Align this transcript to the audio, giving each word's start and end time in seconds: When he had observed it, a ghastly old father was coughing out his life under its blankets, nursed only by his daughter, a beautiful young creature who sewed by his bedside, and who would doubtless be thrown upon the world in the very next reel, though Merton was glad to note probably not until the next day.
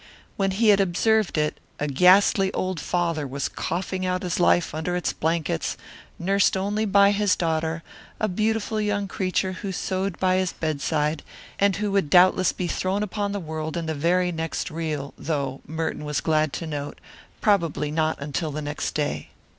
When 0.35 0.49
he 0.49 0.69
had 0.69 0.79
observed 0.79 1.37
it, 1.37 1.59
a 1.79 1.85
ghastly 1.85 2.51
old 2.55 2.79
father 2.79 3.27
was 3.27 3.47
coughing 3.47 4.03
out 4.03 4.23
his 4.23 4.39
life 4.39 4.73
under 4.73 4.95
its 4.95 5.13
blankets, 5.13 5.77
nursed 6.17 6.57
only 6.57 6.85
by 6.85 7.11
his 7.11 7.35
daughter, 7.35 7.83
a 8.19 8.27
beautiful 8.27 8.81
young 8.81 9.07
creature 9.07 9.51
who 9.51 9.71
sewed 9.71 10.19
by 10.19 10.37
his 10.37 10.53
bedside, 10.53 11.21
and 11.59 11.75
who 11.75 11.91
would 11.91 12.09
doubtless 12.09 12.51
be 12.51 12.65
thrown 12.65 13.03
upon 13.03 13.31
the 13.31 13.39
world 13.39 13.77
in 13.77 13.85
the 13.85 13.93
very 13.93 14.31
next 14.31 14.71
reel, 14.71 15.13
though 15.19 15.61
Merton 15.67 16.03
was 16.03 16.19
glad 16.19 16.51
to 16.53 16.65
note 16.65 16.99
probably 17.39 17.91
not 17.91 18.19
until 18.19 18.49
the 18.49 18.63
next 18.63 18.95
day. 18.95 19.29